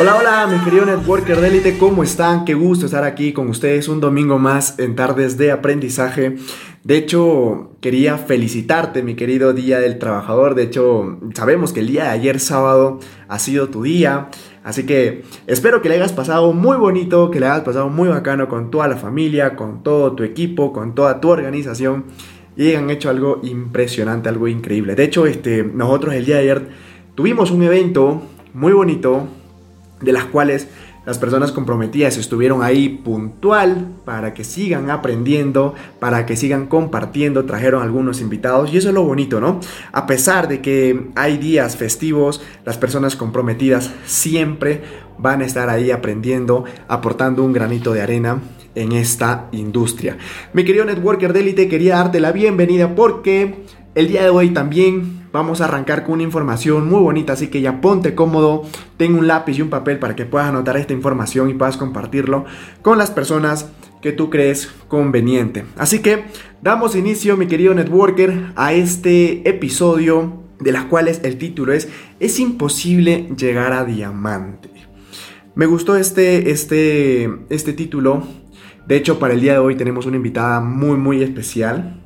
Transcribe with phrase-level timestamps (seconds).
[0.00, 2.44] Hola, hola, mi querido networker de élite, ¿cómo están?
[2.44, 6.36] Qué gusto estar aquí con ustedes un domingo más en tardes de aprendizaje.
[6.82, 10.56] De hecho, quería felicitarte, mi querido Día del Trabajador.
[10.56, 12.98] De hecho, sabemos que el día de ayer sábado
[13.28, 14.30] ha sido tu día.
[14.64, 18.48] Así que espero que le hayas pasado muy bonito, que le hayas pasado muy bacano
[18.48, 22.06] con toda la familia, con todo tu equipo, con toda tu organización.
[22.56, 24.96] Y han hecho algo impresionante, algo increíble.
[24.96, 28.22] De hecho, este, nosotros el día de ayer tuvimos un evento
[28.54, 29.26] muy bonito,
[30.00, 30.68] de las cuales
[31.04, 37.82] las personas comprometidas estuvieron ahí puntual para que sigan aprendiendo, para que sigan compartiendo, trajeron
[37.82, 39.58] algunos invitados y eso es lo bonito, ¿no?
[39.90, 44.82] A pesar de que hay días festivos, las personas comprometidas siempre
[45.18, 48.40] van a estar ahí aprendiendo, aportando un granito de arena
[48.74, 50.16] en esta industria.
[50.52, 55.22] Mi querido networker de élite, quería darte la bienvenida porque el día de hoy también
[55.32, 58.62] vamos a arrancar con una información muy bonita, así que ya ponte cómodo,
[58.96, 62.44] ten un lápiz y un papel para que puedas anotar esta información y puedas compartirlo
[62.80, 63.70] con las personas
[64.00, 65.64] que tú crees conveniente.
[65.76, 66.24] Así que
[66.62, 72.38] damos inicio, mi querido networker, a este episodio de las cuales el título es Es
[72.38, 74.70] imposible llegar a diamante.
[75.54, 78.22] Me gustó este, este, este título.
[78.86, 82.01] De hecho, para el día de hoy tenemos una invitada muy, muy especial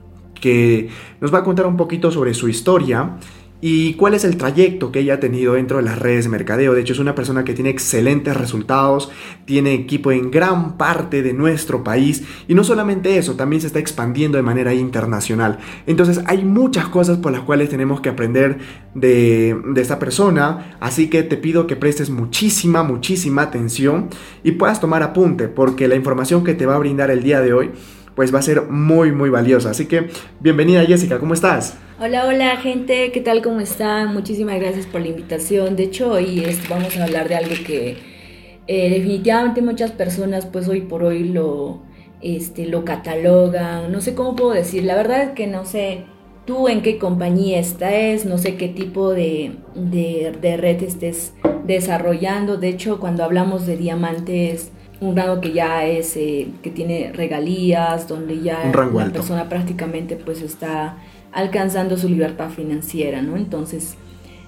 [0.46, 0.88] que
[1.20, 3.16] nos va a contar un poquito sobre su historia
[3.60, 6.72] y cuál es el trayecto que ella ha tenido dentro de las redes de mercadeo.
[6.72, 9.10] De hecho, es una persona que tiene excelentes resultados,
[9.44, 13.80] tiene equipo en gran parte de nuestro país y no solamente eso, también se está
[13.80, 15.58] expandiendo de manera internacional.
[15.88, 18.58] Entonces, hay muchas cosas por las cuales tenemos que aprender
[18.94, 24.10] de, de esta persona, así que te pido que prestes muchísima, muchísima atención
[24.44, 27.52] y puedas tomar apunte, porque la información que te va a brindar el día de
[27.52, 27.72] hoy
[28.16, 29.70] pues va a ser muy muy valiosa.
[29.70, 30.08] Así que
[30.40, 31.78] bienvenida Jessica, ¿cómo estás?
[32.00, 33.42] Hola, hola gente, ¿qué tal?
[33.42, 34.12] ¿Cómo están?
[34.12, 35.76] Muchísimas gracias por la invitación.
[35.76, 37.98] De hecho, hoy vamos a hablar de algo que
[38.66, 41.82] eh, definitivamente muchas personas pues hoy por hoy lo,
[42.22, 43.92] este, lo catalogan.
[43.92, 46.04] No sé cómo puedo decir, la verdad es que no sé
[46.46, 51.34] tú en qué compañía estás, no sé qué tipo de, de red estés
[51.66, 52.56] desarrollando.
[52.56, 58.08] De hecho, cuando hablamos de diamantes un rango que ya es eh, que tiene regalías
[58.08, 60.96] donde ya la persona prácticamente pues está
[61.32, 63.96] alcanzando su libertad financiera no entonces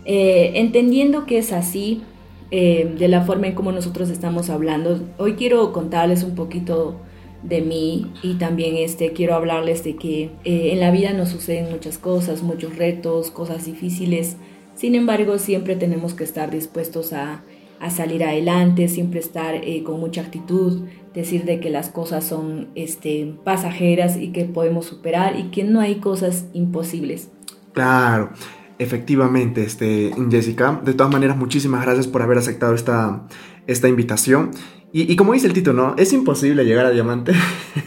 [0.04, 2.02] eh, entendiendo que es así
[2.50, 6.96] eh, de la forma en como nosotros estamos hablando hoy quiero contarles un poquito
[7.42, 11.70] de mí y también este quiero hablarles de que eh, en la vida nos suceden
[11.70, 14.36] muchas cosas muchos retos cosas difíciles.
[14.74, 17.42] Sin embargo siempre tenemos que estar dispuestos a
[17.80, 20.84] a salir adelante, siempre estar eh, con mucha actitud,
[21.14, 25.80] decir de que las cosas son este, pasajeras y que podemos superar y que no
[25.80, 27.30] hay cosas imposibles.
[27.72, 28.30] Claro,
[28.78, 30.80] efectivamente, este, Jessica.
[30.84, 33.26] De todas maneras, muchísimas gracias por haber aceptado esta,
[33.66, 34.50] esta invitación.
[34.90, 35.94] Y, como dice el título, ¿no?
[35.98, 37.34] Es imposible llegar a diamante.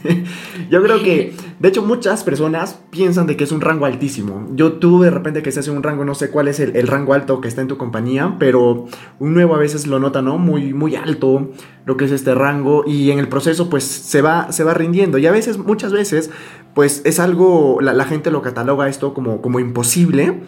[0.69, 4.47] Yo creo que, de hecho, muchas personas piensan de que es un rango altísimo.
[4.53, 6.87] Yo tú de repente que se hace un rango, no sé cuál es el, el
[6.87, 8.85] rango alto que está en tu compañía, pero
[9.17, 10.37] un nuevo a veces lo nota, ¿no?
[10.37, 11.49] Muy, muy alto
[11.85, 15.17] lo que es este rango y en el proceso pues se va, se va rindiendo.
[15.17, 16.29] Y a veces, muchas veces,
[16.75, 20.41] pues es algo, la, la gente lo cataloga esto como, como imposible.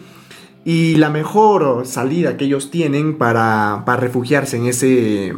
[0.64, 5.34] Y la mejor salida que ellos tienen para, para refugiarse en ese,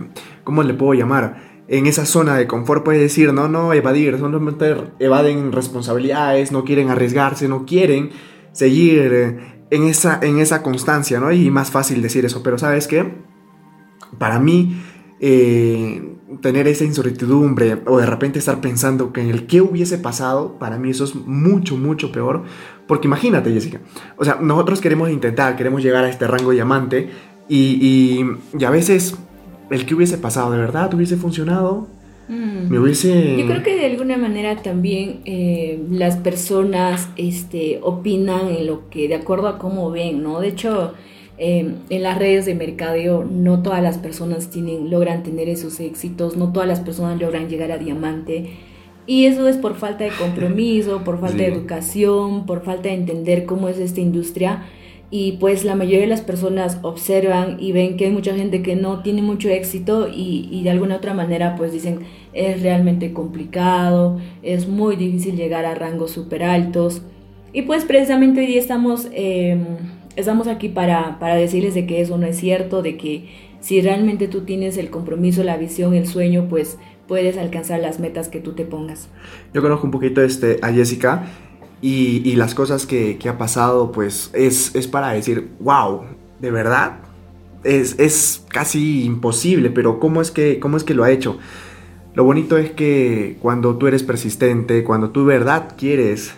[0.46, 1.64] ¿cómo le puedo llamar?
[1.68, 6.88] En esa zona de confort puede decir, no, no, evadir, solamente evaden responsabilidades, no quieren
[6.88, 8.10] arriesgarse, no quieren
[8.52, 11.32] seguir eh, en esa, en esa constancia, ¿no?
[11.32, 13.12] Y más fácil decir eso, pero ¿sabes qué?
[14.18, 14.80] Para mí,
[15.18, 20.60] eh, tener esa incertidumbre o de repente estar pensando que en el qué hubiese pasado,
[20.60, 22.44] para mí eso es mucho, mucho peor.
[22.86, 23.80] Porque imagínate, Jessica,
[24.16, 27.10] o sea, nosotros queremos intentar, queremos llegar a este rango diamante
[27.48, 29.16] y, y, y a veces
[29.70, 31.88] el que hubiese pasado, ¿de verdad hubiese funcionado?
[32.28, 32.68] Mm.
[32.68, 33.36] Me hubiese...
[33.36, 39.08] Yo creo que de alguna manera también eh, las personas este, opinan en lo que,
[39.08, 40.40] de acuerdo a cómo ven, ¿no?
[40.40, 40.94] De hecho,
[41.38, 46.36] eh, en las redes de mercadeo no todas las personas tienen, logran tener esos éxitos,
[46.36, 48.50] no todas las personas logran llegar a diamante.
[49.06, 53.44] Y eso es por falta de compromiso, por falta de educación, por falta de entender
[53.46, 54.64] cómo es esta industria.
[55.10, 58.74] Y pues la mayoría de las personas observan y ven que hay mucha gente que
[58.74, 62.00] no tiene mucho éxito y, de alguna otra manera pues dicen
[62.32, 67.02] es realmente complicado, es muy difícil llegar a rangos súper altos.
[67.52, 69.64] Y pues precisamente hoy día estamos, em,
[70.16, 73.28] estamos aquí para, para decirles de que eso no es cierto, de que
[73.60, 78.28] si realmente tú tienes el compromiso, la visión, el sueño, pues puedes alcanzar las metas
[78.28, 79.08] que tú te pongas.
[79.54, 81.26] Yo conozco un poquito este, a Jessica
[81.82, 86.02] y, las cosas que, ha pasado, pues es, es para decir, wow,
[86.40, 86.98] de verdad,
[87.64, 91.38] es, es, casi imposible, pero ¿cómo es, que, ¿cómo es que lo ha hecho?
[92.14, 96.32] Lo bonito es que cuando tú eres persistente, cuando tú verdad quieres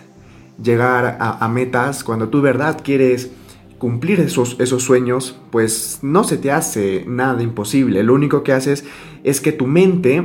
[0.61, 3.31] llegar a, a metas, cuando tú verdad quieres
[3.79, 8.03] cumplir esos, esos sueños, pues no se te hace nada imposible.
[8.03, 8.83] Lo único que haces
[9.23, 10.21] es que tu mente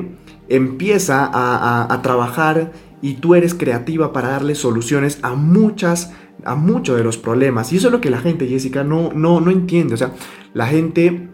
[0.49, 2.73] empieza a, trabajar
[3.05, 7.71] y tú eres creativa para darle soluciones a muchas a muchos de los problemas.
[7.71, 9.93] Y eso es lo que la gente Jessica no no no entiende.
[9.93, 10.15] O sea
[10.55, 11.29] la gente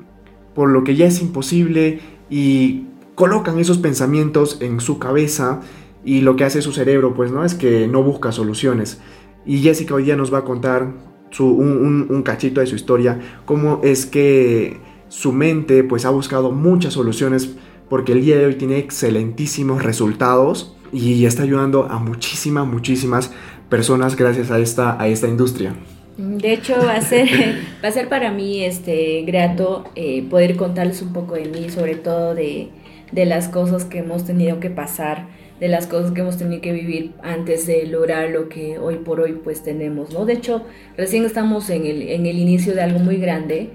[0.52, 5.60] por lo que ya es imposible y colocan esos pensamientos en su cabeza
[6.04, 9.00] y lo que hace su cerebro pues no es que no busca soluciones.
[9.46, 10.92] Y Jessica hoy día nos va a contar
[11.38, 16.94] un, un cachito de su historia cómo es que su mente pues ha buscado muchas
[16.94, 17.54] soluciones
[17.88, 23.32] porque el día de hoy tiene excelentísimos resultados y está ayudando a muchísimas, muchísimas
[23.68, 25.74] personas gracias a esta, a esta industria.
[26.16, 27.28] De hecho, va a ser,
[27.84, 31.94] va a ser para mí este, grato eh, poder contarles un poco de mí, sobre
[31.94, 32.68] todo de,
[33.12, 35.28] de, las cosas que hemos tenido que pasar,
[35.60, 39.20] de las cosas que hemos tenido que vivir antes de lograr lo que hoy por
[39.20, 40.26] hoy pues tenemos, ¿no?
[40.26, 40.64] De hecho,
[40.96, 43.70] recién estamos en el, en el inicio de algo muy grande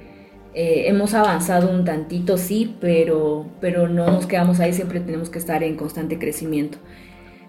[0.57, 5.37] eh, hemos avanzado un tantito, sí, pero, pero no nos quedamos ahí, siempre tenemos que
[5.37, 6.77] estar en constante crecimiento.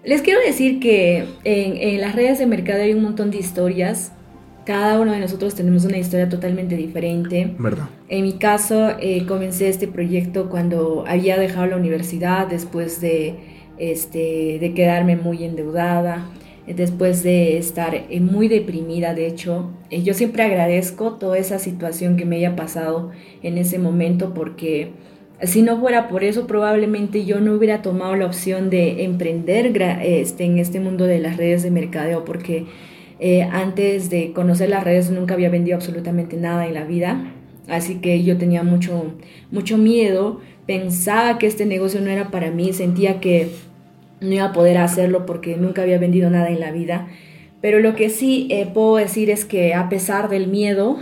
[0.07, 4.13] Les quiero decir que en, las redes de mercado hay un montón de historias.
[4.65, 7.53] Cada uno de nosotros tenemos una historia totalmente diferente.
[7.59, 7.89] ¿Verdad?
[8.07, 13.35] En mi caso, eh, comencé este proyecto cuando había dejado la universidad después de,
[13.79, 16.25] este, de quedarme muy endeudada
[16.67, 22.17] después de estar eh, muy deprimida, de hecho, eh, yo siempre agradezco toda esa situación
[22.17, 23.11] que me haya pasado
[23.41, 24.91] en ese momento porque
[25.43, 29.67] si no fuera por eso probablemente yo no hubiera tomado la opción de emprender
[30.03, 32.65] este, en este mundo de las redes de mercadeo porque
[33.19, 37.33] eh, antes de conocer las redes nunca había vendido absolutamente nada en la vida,
[37.67, 39.13] así que yo tenía mucho,
[39.51, 43.49] mucho miedo, pensaba que este negocio no era para mí, sentía que
[44.21, 47.07] no iba a poder hacerlo porque nunca había vendido nada en la vida.
[47.61, 50.99] Pero lo que sí eh, puedo decir es que a pesar del miedo,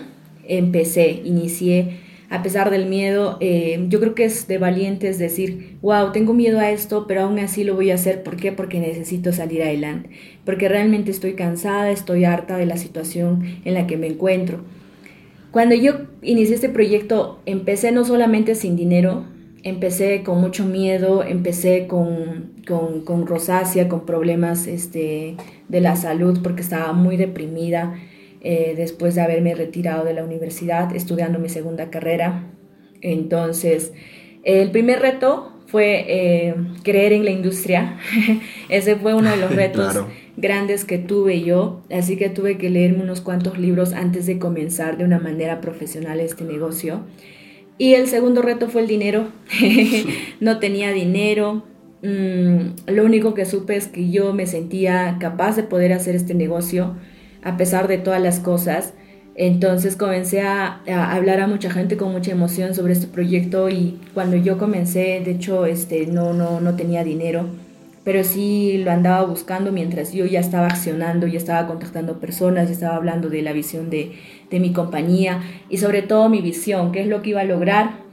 [0.48, 2.05] empecé, inicié.
[2.30, 6.60] A pesar del miedo, eh, yo creo que es de valientes decir, wow, tengo miedo
[6.60, 8.24] a esto, pero aún así lo voy a hacer.
[8.24, 8.52] ¿Por qué?
[8.52, 10.10] Porque necesito salir adelante.
[10.44, 14.62] Porque realmente estoy cansada, estoy harta de la situación en la que me encuentro.
[15.52, 19.26] Cuando yo inicié este proyecto, empecé no solamente sin dinero,
[19.64, 25.36] empecé con mucho miedo, empecé con, con, rosácea, con problemas este,
[25.70, 27.96] de la salud porque estaba muy deprimida
[28.48, 32.44] eh, después de haberme retirado de la universidad estudiando mi segunda carrera.
[33.02, 33.92] Entonces,
[34.44, 37.98] el primer reto fue eh, creer en la industria.
[38.70, 40.00] Ese fue uno de los retos
[40.38, 45.00] grandes que tuve yo, así que tuve que leerme unos cuantos libros antes de comenzar
[45.00, 47.02] de una manera profesional este negocio.
[47.80, 49.30] Y el segundo reto fue el dinero.
[50.40, 51.64] no tenía dinero.
[52.04, 56.36] Mm, lo único que supe es que yo me sentía capaz de poder hacer este
[56.36, 56.96] negocio
[57.46, 58.94] a pesar de todas las cosas.
[59.36, 60.82] Entonces comencé a,
[61.14, 65.32] hablar a mucha gente con mucha emoción sobre este proyecto y cuando yo comencé, de
[65.32, 67.46] hecho, este, no, no, no tenía dinero
[68.06, 72.74] pero sí lo andaba buscando mientras yo ya estaba accionando, ya estaba contactando personas, ya
[72.74, 74.12] estaba hablando de la visión de,
[74.52, 78.05] de mi compañía y sobre todo mi visión, qué es lo que iba a lograr.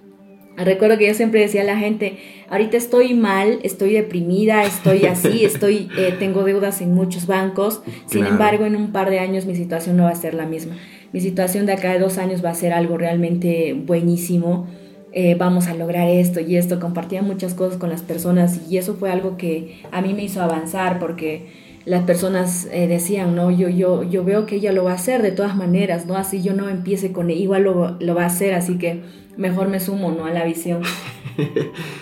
[0.57, 2.19] Recuerdo que yo siempre decía a la gente,
[2.51, 8.27] ahorita estoy mal, estoy deprimida, estoy así, estoy, eh, tengo deudas en muchos bancos, sin
[8.27, 10.77] embargo en un par de años mi situación no va a ser la misma.
[11.13, 14.67] Mi situación de acá de dos años va a ser algo realmente buenísimo.
[15.15, 18.95] Eh, vamos a lograr esto y esto, compartía muchas cosas con las personas y eso
[18.95, 21.49] fue algo que a mí me hizo avanzar porque
[21.85, 25.21] las personas eh, decían, no, yo, yo, yo veo que ella lo va a hacer
[25.21, 26.17] de todas maneras, ¿no?
[26.17, 29.03] Así yo no empiece con igual lo, lo va a hacer, así que
[29.37, 30.27] mejor me sumo, ¿no?
[30.27, 30.83] A la visión.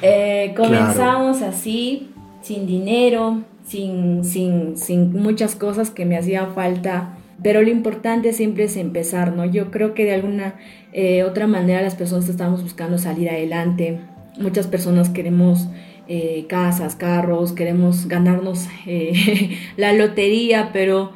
[0.02, 2.10] Eh, comenzamos así,
[2.42, 8.64] sin dinero, sin, sin, sin muchas cosas que me hacían falta pero lo importante siempre
[8.64, 9.44] es empezar, ¿no?
[9.46, 10.56] Yo creo que de alguna
[10.92, 14.00] eh, otra manera las personas estamos buscando salir adelante.
[14.38, 15.68] Muchas personas queremos
[16.06, 21.12] eh, casas, carros, queremos ganarnos eh, la lotería, pero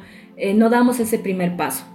[0.55, 1.85] no damos ese primer paso.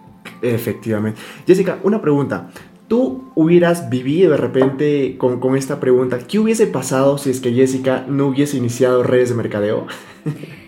[0.41, 1.21] Efectivamente.
[1.47, 2.49] Jessica, una pregunta.
[2.91, 6.19] ¿Tú hubieras vivido de repente con, con, esta pregunta?
[6.27, 9.87] ¿Qué hubiese pasado si es que Jessica no hubiese iniciado redes de mercadeo?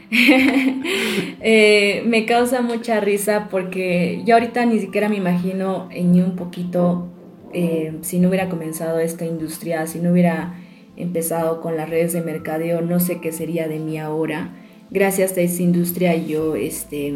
[1.44, 7.08] Eh, me causa mucha risa porque yo ahorita ni siquiera me imagino ni un poquito
[7.52, 10.54] eh, si no hubiera comenzado esta industria, si no hubiera
[10.96, 14.52] empezado con las redes de mercadeo, no sé qué sería de mí ahora.
[14.90, 17.14] Gracias a esta industria yo este,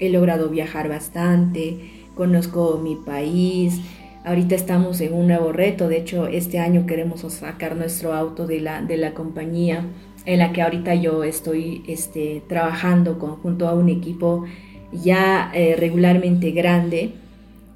[0.00, 1.78] he logrado viajar bastante,
[2.16, 3.80] conozco mi país,
[4.28, 8.60] ahorita estamos en un nuevo reto, de hecho este año queremos sacar nuestro auto de
[8.60, 9.86] la, de la compañía
[10.26, 14.44] en la que ahorita yo estoy este, trabajando con, junto a un equipo
[14.92, 17.12] ya eh, regularmente grande.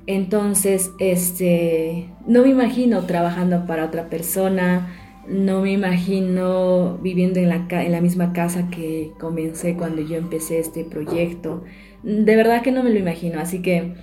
[0.06, 4.92] Entonces, este, no me imagino trabajando para otra persona,
[5.26, 10.58] no me imagino viviendo en la, en la misma casa que comencé cuando yo empecé
[10.58, 11.64] este proyecto.
[12.02, 13.94] De verdad que no me lo imagino, así que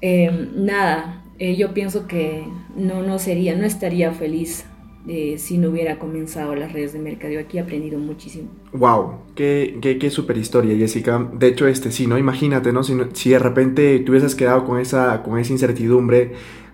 [0.00, 2.44] em, nada, eh, yo pienso que
[2.76, 4.64] no, no sería, no estaría feliz
[5.08, 7.40] eh, si no hubiera comenzado las redes de mercadeo.
[7.40, 8.48] Aquí he aprendido muchísimo.
[8.72, 11.30] Wow, qué, qué, qué super historia, Jessica.
[11.32, 12.18] De hecho, este sí, ¿no?
[12.18, 12.82] Imagínate, ¿no?
[12.82, 16.32] Si, si de repente te hubieses quedado con esa, con esa incertidumbre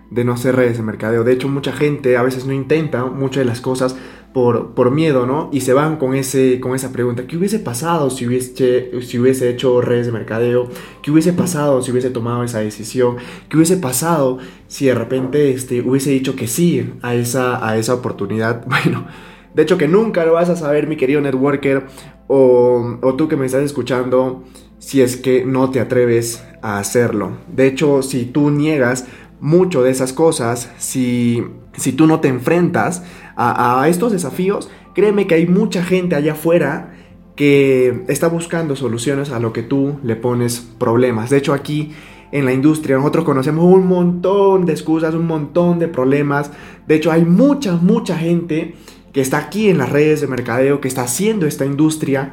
[0.09, 1.23] de no hacer redes de mercadeo.
[1.23, 3.95] De hecho, mucha gente a veces no intenta muchas de las cosas
[4.33, 5.49] por, por miedo, ¿no?
[5.51, 9.49] Y se van con, ese, con esa pregunta, ¿qué hubiese pasado si hubiese, si hubiese
[9.49, 10.67] hecho redes de mercadeo?
[11.01, 13.17] ¿Qué hubiese pasado si hubiese tomado esa decisión?
[13.47, 17.93] ¿Qué hubiese pasado si de repente este, hubiese dicho que sí a esa, a esa
[17.93, 18.65] oportunidad?
[18.83, 19.05] Bueno,
[19.53, 21.85] de hecho que nunca lo vas a saber, mi querido networker,
[22.27, 24.43] o, o tú que me estás escuchando,
[24.79, 27.37] si es que no te atreves a hacerlo.
[27.47, 29.05] De hecho, si tú niegas
[29.43, 33.03] mucho de esas cosas, si, si tú no te enfrentas
[33.35, 36.93] a, estos desafíos, créeme que hay mucha gente allá afuera
[37.35, 41.29] que está buscando soluciones a lo que tú le pones problemas.
[41.29, 41.91] De hecho, aquí
[42.31, 46.49] en la industria nosotros conocemos un montón de excusas, un montón de problemas.
[46.87, 48.75] De hecho, hay mucha, mucha gente
[49.11, 52.31] que está aquí en las redes de mercadeo, que está haciendo esta industria.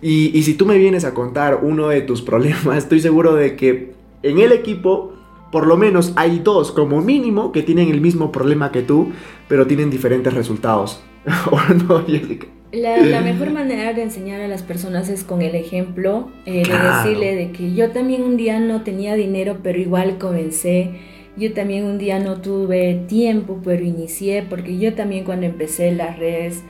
[0.00, 3.54] Y, y si tú me vienes a contar uno de tus problemas, estoy seguro de
[3.54, 5.17] que en el equipo
[5.50, 9.12] por lo menos hay dos como mínimo que tienen el mismo problema que tú,
[9.48, 11.02] pero tienen diferentes resultados.
[12.70, 17.34] La, mejor manera de enseñar a las personas es con el ejemplo, eh, de decirle
[17.34, 20.90] de que yo también un día no tenía dinero, pero igual comencé.
[21.38, 26.18] Yo también un día no tuve tiempo, pero inicié, porque yo también cuando empecé las
[26.18, 26.62] redes,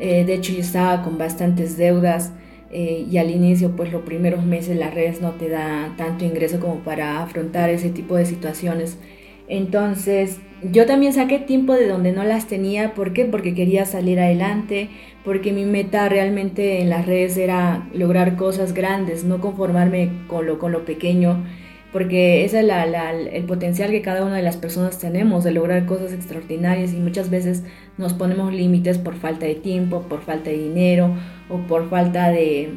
[0.00, 2.32] eh, de hecho yo estaba con bastantes deudas
[2.76, 6.58] eh, y al inicio pues los primeros meses las redes no te da tanto ingreso
[6.58, 8.98] como para afrontar ese tipo de situaciones.
[9.46, 13.26] Entonces yo también saqué tiempo de donde no las tenía, ¿por qué?
[13.26, 14.88] Porque quería salir adelante,
[15.24, 20.58] porque mi meta realmente en las redes era lograr cosas grandes, no conformarme con lo,
[20.58, 21.44] con lo pequeño,
[21.92, 22.66] porque ese es
[23.32, 27.30] el potencial que cada una de las personas tenemos de lograr cosas extraordinarias y muchas
[27.30, 27.62] veces
[27.98, 31.14] nos ponemos límites por falta de tiempo, por falta de dinero
[31.48, 32.70] o por falta de,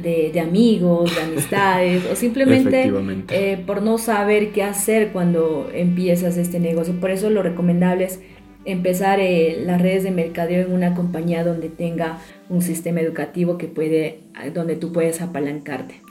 [0.00, 2.92] de, amigos, de amistades, o simplemente
[3.30, 6.98] eh, por no saber qué hacer cuando empiezas este negocio.
[7.00, 8.20] Por eso lo recomendable es
[8.64, 13.66] empezar eh, las redes de mercadeo en una compañía donde tenga un sistema educativo que
[13.66, 14.20] puede,
[14.52, 16.01] donde tú puedes apalancarte.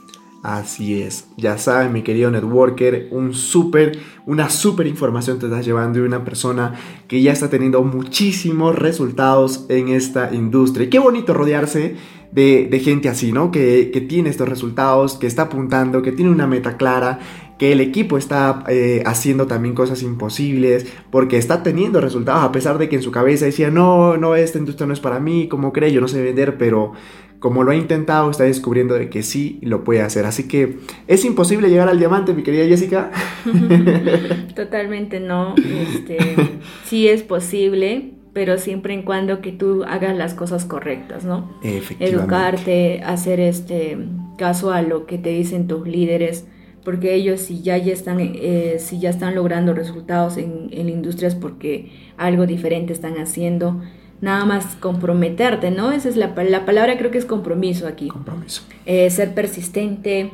[0.42, 3.96] Así es, ya saben mi querido networker, un super,
[4.26, 6.74] una super información te estás llevando de una persona
[7.06, 10.86] que ya está teniendo muchísimos resultados en esta industria.
[10.86, 11.94] Y qué bonito rodearse
[12.32, 13.52] de, gente así, ¿no?
[13.52, 17.20] Que, tiene estos resultados, que está apuntando, que tiene una meta clara,
[17.56, 22.78] que el equipo está eh, haciendo también cosas imposibles, porque está teniendo resultados, a pesar
[22.78, 25.72] de que en su cabeza decía, no, no, esta industria no es para mí, como
[25.72, 26.94] cree, yo no sé vender, pero
[27.42, 30.26] como lo ha intentado, está descubriendo de que sí lo puede hacer.
[30.26, 33.10] Así que es imposible llegar al diamante, mi querida Jessica.
[34.54, 35.56] Totalmente no.
[35.56, 36.18] Este,
[36.84, 41.50] sí es posible, pero siempre en cuando que tú hagas las cosas correctas, ¿no?
[41.98, 43.98] Educarte, hacer este
[44.38, 46.46] caso a lo que te dicen tus líderes,
[46.84, 50.92] porque ellos si ya, ya están, eh, si ya están logrando resultados en, en la
[50.92, 53.82] industria es porque algo diferente están haciendo
[54.22, 55.92] nada más comprometerte, ¿no?
[55.92, 58.08] Esa es la, la palabra, creo que es compromiso aquí.
[58.08, 58.62] Compromiso.
[58.86, 60.30] Eh, ser persistente,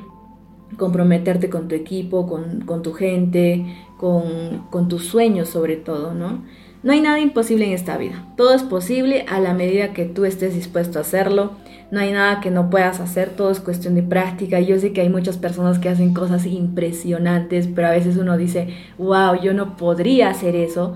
[0.77, 3.65] comprometerte con tu equipo, con, tu gente,
[3.97, 6.45] con, con, tus sueños sobre todo, ¿no?
[6.83, 8.27] No hay nada imposible en esta vida.
[8.37, 11.53] Todo es posible a la medida que tú estés dispuesto a hacerlo.
[11.91, 14.61] No hay nada que no puedas hacer, todo es cuestión de práctica.
[14.61, 18.69] Yo sé que hay muchas personas que hacen cosas impresionantes, pero a veces uno dice,
[18.99, 20.95] wow, yo no podría hacer eso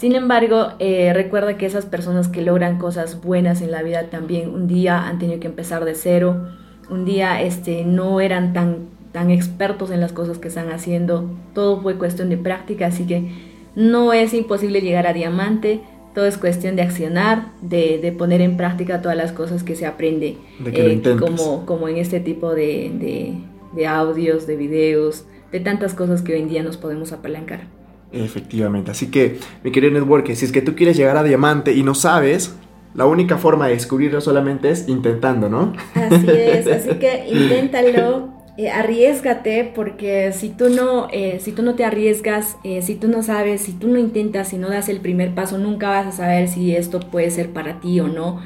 [0.00, 4.48] sin embargo, eh, recuerda que esas personas que logran cosas buenas en la vida también
[4.48, 6.48] un día han tenido que empezar de cero,
[6.88, 11.82] un día este, no eran tan, tan expertos en las cosas que están haciendo, todo
[11.82, 13.30] fue cuestión de práctica, así que
[13.76, 15.82] no es imposible llegar a diamante,
[16.14, 19.84] todo es cuestión de accionar, de, de poner en práctica todas las cosas que se
[19.84, 23.34] aprende, De que lo eh, como, como en este tipo de, de,
[23.74, 27.79] de audios, de videos, de tantas cosas que hoy en día nos podemos apalancar.
[28.12, 28.90] Efectivamente.
[28.90, 31.94] Así que, mi querido networker, si es que tú quieres llegar a diamante y no
[31.94, 32.54] sabes,
[32.94, 35.72] la única forma de descubrirlo solamente es intentando, ¿no?
[35.94, 41.76] Así es, así que inténtalo, eh, arriesgate, porque si tú no, eh, si tú no
[41.76, 45.00] te arriesgas, eh, si tú no sabes, si tú no intentas, si no das el
[45.00, 48.40] primer paso, nunca vas a saber si esto puede ser para ti o no.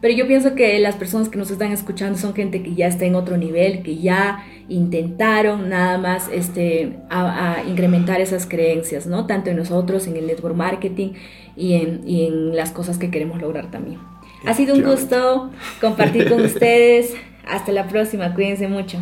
[0.00, 3.04] Pero yo pienso que las personas que nos están escuchando son gente que ya está
[3.04, 9.26] en otro nivel, que ya intentaron nada más este, a, a incrementar esas creencias, ¿no?
[9.26, 11.12] Tanto en nosotros, en el network marketing
[11.56, 13.98] y en, y en las cosas que queremos lograr también.
[14.46, 17.14] Ha sido un gusto compartir con ustedes.
[17.46, 18.98] Hasta la próxima, cuídense mucho.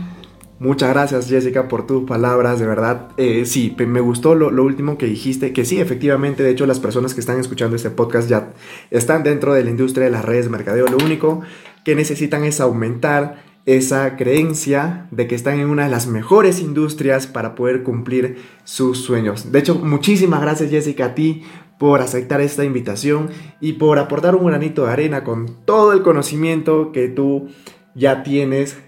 [0.60, 3.10] Muchas gracias Jessica por tus palabras, de verdad.
[3.16, 6.80] Eh, sí, me gustó lo, lo último que dijiste, que sí, efectivamente, de hecho las
[6.80, 8.52] personas que están escuchando este podcast ya
[8.90, 10.86] están dentro de la industria de las redes de mercadeo.
[10.88, 11.42] Lo único
[11.84, 17.26] que necesitan es aumentar esa creencia de que están en una de las mejores industrias
[17.26, 19.52] para poder cumplir sus sueños.
[19.52, 21.42] De hecho, muchísimas gracias Jessica a ti
[21.78, 23.28] por aceptar esta invitación
[23.60, 27.48] y por aportar un granito de arena con todo el conocimiento que tú
[27.94, 28.78] ya tienes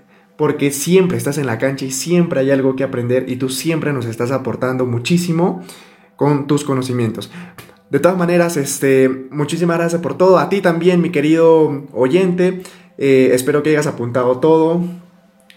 [0.40, 3.92] porque siempre estás en la cancha y siempre hay algo que aprender y tú siempre
[3.92, 5.62] nos estás aportando muchísimo
[6.16, 7.30] con tus conocimientos.
[7.90, 10.38] De todas maneras, este, muchísimas gracias por todo.
[10.38, 12.62] A ti también, mi querido oyente.
[12.96, 14.80] Eh, espero que hayas apuntado todo,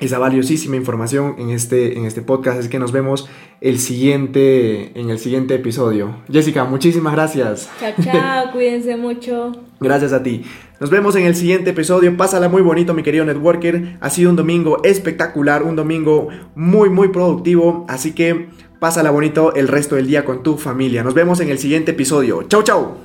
[0.03, 2.59] esa valiosísima información en este, en este podcast.
[2.59, 3.29] Es que nos vemos
[3.61, 6.15] el siguiente, en el siguiente episodio.
[6.31, 7.69] Jessica, muchísimas gracias.
[7.79, 9.51] Chao, chao, cuídense mucho.
[9.79, 10.43] Gracias a ti.
[10.79, 12.15] Nos vemos en el siguiente episodio.
[12.17, 13.97] Pásala muy bonito, mi querido networker.
[14.01, 17.85] Ha sido un domingo espectacular, un domingo muy, muy productivo.
[17.87, 21.03] Así que pásala bonito el resto del día con tu familia.
[21.03, 22.43] Nos vemos en el siguiente episodio.
[22.43, 22.97] Chau, chau.